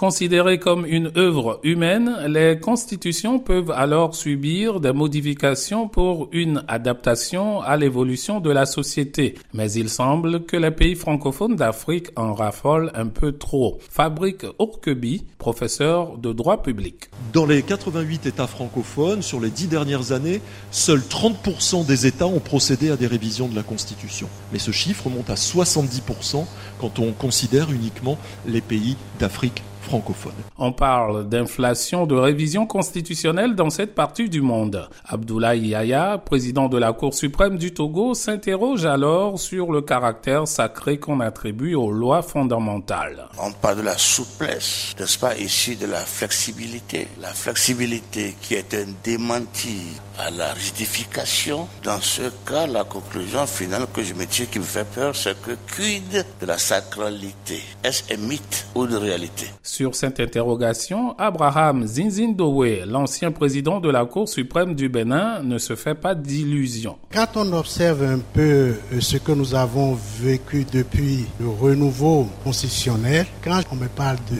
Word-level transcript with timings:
Considérées 0.00 0.58
comme 0.58 0.86
une 0.86 1.12
œuvre 1.18 1.60
humaine, 1.62 2.16
les 2.26 2.58
constitutions 2.58 3.38
peuvent 3.38 3.70
alors 3.70 4.14
subir 4.14 4.80
des 4.80 4.94
modifications 4.94 5.88
pour 5.88 6.30
une 6.32 6.64
adaptation 6.68 7.60
à 7.60 7.76
l'évolution 7.76 8.40
de 8.40 8.50
la 8.50 8.64
société. 8.64 9.34
Mais 9.52 9.70
il 9.72 9.90
semble 9.90 10.46
que 10.46 10.56
les 10.56 10.70
pays 10.70 10.94
francophones 10.94 11.54
d'Afrique 11.54 12.06
en 12.16 12.32
raffolent 12.32 12.90
un 12.94 13.08
peu 13.08 13.32
trop. 13.32 13.78
Fabrique 13.90 14.46
Orkeby, 14.58 15.26
professeur 15.36 16.16
de 16.16 16.32
droit 16.32 16.62
public. 16.62 17.10
Dans 17.34 17.44
les 17.44 17.62
88 17.62 18.24
États 18.24 18.46
francophones, 18.46 19.20
sur 19.20 19.38
les 19.38 19.50
dix 19.50 19.66
dernières 19.66 20.12
années, 20.12 20.40
seuls 20.70 21.00
30% 21.00 21.84
des 21.84 22.06
États 22.06 22.26
ont 22.26 22.40
procédé 22.40 22.90
à 22.90 22.96
des 22.96 23.06
révisions 23.06 23.48
de 23.48 23.54
la 23.54 23.62
Constitution. 23.62 24.30
Mais 24.50 24.58
ce 24.58 24.70
chiffre 24.70 25.10
monte 25.10 25.28
à 25.28 25.34
70% 25.34 26.46
quand 26.80 26.98
on 26.98 27.12
considère 27.12 27.70
uniquement 27.70 28.16
les 28.46 28.62
pays 28.62 28.96
d'Afrique 29.18 29.62
francophone. 29.90 30.34
On 30.56 30.70
parle 30.70 31.28
d'inflation 31.28 32.06
de 32.06 32.14
révision 32.14 32.64
constitutionnelle 32.64 33.56
dans 33.56 33.70
cette 33.70 33.96
partie 33.96 34.28
du 34.28 34.40
monde. 34.40 34.88
Abdoulaye 35.04 35.66
Yaya, 35.66 36.16
président 36.18 36.68
de 36.68 36.78
la 36.78 36.92
Cour 36.92 37.12
suprême 37.12 37.58
du 37.58 37.74
Togo, 37.74 38.14
s'interroge 38.14 38.84
alors 38.84 39.40
sur 39.40 39.72
le 39.72 39.82
caractère 39.82 40.46
sacré 40.46 41.00
qu'on 41.00 41.18
attribue 41.18 41.74
aux 41.74 41.90
lois 41.90 42.22
fondamentales. 42.22 43.26
On 43.42 43.50
parle 43.50 43.78
de 43.78 43.82
la 43.82 43.98
souplesse, 43.98 44.94
n'est-ce 44.96 45.18
pas, 45.18 45.36
ici 45.36 45.74
de 45.74 45.86
la 45.86 45.98
flexibilité. 45.98 47.08
La 47.20 47.34
flexibilité 47.34 48.36
qui 48.40 48.54
est 48.54 48.72
un 48.74 48.86
démenti 49.02 49.80
à 50.20 50.30
la 50.30 50.52
rigidification. 50.52 51.66
Dans 51.82 52.00
ce 52.00 52.30
cas, 52.46 52.66
la 52.66 52.84
conclusion 52.84 53.46
finale 53.46 53.86
que 53.92 54.02
je 54.02 54.14
me 54.14 54.26
tire 54.26 54.48
qui 54.50 54.58
me 54.58 54.64
fait 54.64 54.84
peur, 54.84 55.16
c'est 55.16 55.40
que 55.40 55.52
quid 55.74 56.24
de 56.40 56.46
la 56.46 56.58
sacralité? 56.58 57.60
Est-ce 57.82 58.14
un 58.14 58.18
mythe 58.18 58.66
ou 58.74 58.84
une 58.84 58.96
réalité? 58.96 59.46
Sur 59.80 59.94
cette 59.94 60.20
interrogation, 60.20 61.14
Abraham 61.16 61.86
Zinzindowe, 61.86 62.84
l'ancien 62.86 63.30
président 63.30 63.80
de 63.80 63.88
la 63.88 64.04
Cour 64.04 64.28
suprême 64.28 64.74
du 64.74 64.90
Bénin, 64.90 65.42
ne 65.42 65.56
se 65.56 65.74
fait 65.74 65.94
pas 65.94 66.14
d'illusions. 66.14 66.98
Quand 67.10 67.28
on 67.36 67.50
observe 67.54 68.02
un 68.02 68.18
peu 68.18 68.74
euh, 68.92 69.00
ce 69.00 69.16
que 69.16 69.32
nous 69.32 69.54
avons 69.54 69.96
vécu 70.20 70.66
depuis 70.70 71.24
le 71.40 71.48
renouveau 71.48 72.28
constitutionnel, 72.44 73.24
quand 73.42 73.62
on 73.72 73.76
me 73.76 73.88
parle 73.88 74.18
de 74.30 74.36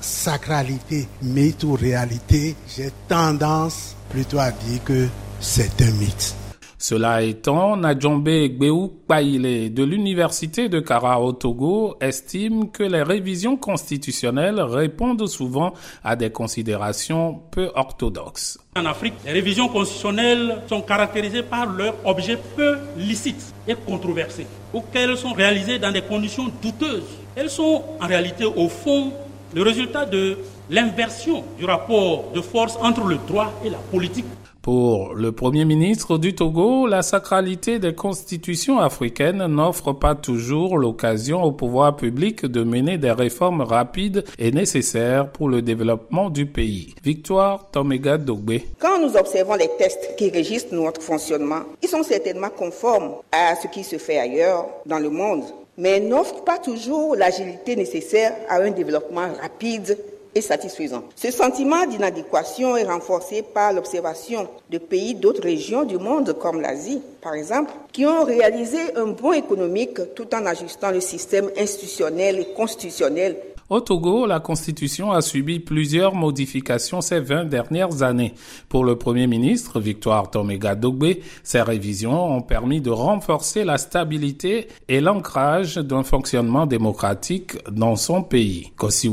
sacralité, 0.00 1.06
mythe 1.22 1.62
ou 1.62 1.74
réalité, 1.74 2.56
j'ai 2.76 2.90
tendance 3.06 3.94
plutôt 4.10 4.40
à 4.40 4.50
dire 4.50 4.82
que 4.84 5.06
c'est 5.38 5.80
un 5.80 5.92
mythe. 5.92 6.41
Cela 6.82 7.22
étant, 7.22 7.76
Najombe 7.76 8.48
Gbeou 8.48 8.88
Paile 9.06 9.72
de 9.72 9.84
l'Université 9.84 10.68
de 10.68 10.80
Kara 10.80 11.20
au 11.20 11.30
Togo 11.32 11.94
estime 12.00 12.72
que 12.72 12.82
les 12.82 13.04
révisions 13.04 13.56
constitutionnelles 13.56 14.60
répondent 14.60 15.28
souvent 15.28 15.74
à 16.02 16.16
des 16.16 16.30
considérations 16.30 17.40
peu 17.52 17.70
orthodoxes. 17.76 18.58
En 18.76 18.84
Afrique, 18.84 19.14
les 19.24 19.30
révisions 19.30 19.68
constitutionnelles 19.68 20.60
sont 20.68 20.80
caractérisées 20.80 21.44
par 21.44 21.66
leur 21.66 21.94
objet 22.04 22.36
peu 22.56 22.78
licite 22.96 23.54
et 23.68 23.76
controversé, 23.76 24.48
ou 24.74 24.80
qu'elles 24.92 25.16
sont 25.16 25.34
réalisées 25.34 25.78
dans 25.78 25.92
des 25.92 26.02
conditions 26.02 26.50
douteuses. 26.60 27.16
Elles 27.36 27.50
sont 27.50 27.84
en 28.00 28.06
réalité, 28.08 28.44
au 28.44 28.68
fond, 28.68 29.12
le 29.54 29.62
résultat 29.62 30.04
de 30.04 30.36
l'inversion 30.68 31.44
du 31.56 31.64
rapport 31.64 32.32
de 32.34 32.40
force 32.40 32.76
entre 32.82 33.04
le 33.04 33.18
droit 33.28 33.52
et 33.64 33.70
la 33.70 33.78
politique 33.78 34.26
pour 34.62 35.14
le 35.14 35.32
Premier 35.32 35.64
ministre 35.64 36.18
du 36.18 36.36
Togo, 36.36 36.86
la 36.86 37.02
sacralité 37.02 37.80
des 37.80 37.94
constitutions 37.94 38.78
africaines 38.78 39.44
n'offre 39.46 39.92
pas 39.92 40.14
toujours 40.14 40.78
l'occasion 40.78 41.42
au 41.42 41.50
pouvoir 41.50 41.96
public 41.96 42.46
de 42.46 42.62
mener 42.62 42.96
des 42.96 43.10
réformes 43.10 43.62
rapides 43.62 44.24
et 44.38 44.52
nécessaires 44.52 45.28
pour 45.30 45.48
le 45.48 45.62
développement 45.62 46.30
du 46.30 46.46
pays. 46.46 46.94
Victoire 47.02 47.70
Tomega 47.72 48.18
Dogbe. 48.18 48.60
Quand 48.78 49.00
nous 49.00 49.16
observons 49.16 49.54
les 49.54 49.70
tests 49.78 50.14
qui 50.16 50.30
régissent 50.30 50.70
notre 50.70 51.02
fonctionnement, 51.02 51.62
ils 51.82 51.88
sont 51.88 52.04
certainement 52.04 52.50
conformes 52.50 53.14
à 53.32 53.56
ce 53.56 53.66
qui 53.66 53.82
se 53.82 53.98
fait 53.98 54.18
ailleurs 54.18 54.66
dans 54.86 55.00
le 55.00 55.10
monde, 55.10 55.42
mais 55.76 55.98
n'offrent 55.98 56.44
pas 56.44 56.58
toujours 56.58 57.16
l'agilité 57.16 57.74
nécessaire 57.74 58.36
à 58.48 58.60
un 58.60 58.70
développement 58.70 59.28
rapide 59.40 59.98
satisfaisant. 60.40 61.04
Ce 61.16 61.30
sentiment 61.30 61.86
d'inadéquation 61.86 62.76
est 62.76 62.84
renforcé 62.84 63.42
par 63.42 63.72
l'observation 63.72 64.48
de 64.70 64.78
pays 64.78 65.14
d'autres 65.14 65.42
régions 65.42 65.84
du 65.84 65.98
monde, 65.98 66.32
comme 66.38 66.60
l'Asie, 66.60 67.02
par 67.20 67.34
exemple, 67.34 67.72
qui 67.92 68.06
ont 68.06 68.24
réalisé 68.24 68.96
un 68.96 69.08
bond 69.08 69.32
économique 69.32 70.14
tout 70.14 70.34
en 70.34 70.46
ajustant 70.46 70.90
le 70.90 71.00
système 71.00 71.50
institutionnel 71.58 72.40
et 72.40 72.46
constitutionnel 72.54 73.36
au 73.72 73.80
Togo, 73.80 74.26
la 74.26 74.38
Constitution 74.38 75.12
a 75.12 75.22
subi 75.22 75.58
plusieurs 75.58 76.14
modifications 76.14 77.00
ces 77.00 77.20
20 77.20 77.46
dernières 77.46 78.02
années. 78.02 78.34
Pour 78.68 78.84
le 78.84 78.96
Premier 78.96 79.26
ministre, 79.26 79.80
Victoire 79.80 80.30
Tomega 80.30 80.74
Dogbe, 80.74 81.14
ces 81.42 81.62
révisions 81.62 82.36
ont 82.36 82.42
permis 82.42 82.82
de 82.82 82.90
renforcer 82.90 83.64
la 83.64 83.78
stabilité 83.78 84.68
et 84.88 85.00
l'ancrage 85.00 85.76
d'un 85.76 86.02
fonctionnement 86.02 86.66
démocratique 86.66 87.56
dans 87.70 87.96
son 87.96 88.22
pays. 88.22 88.72
Kossi 88.76 89.10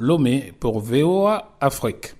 Lomé 0.00 0.54
pour 0.58 0.80
VOA 0.80 1.52
Afrique. 1.60 2.14